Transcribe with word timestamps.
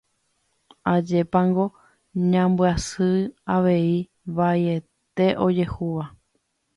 Ajépango 0.93 1.65
ñambyasy 2.31 3.09
mba'e 3.55 3.83
vaiete 4.35 5.25
ojehúva 5.45 6.05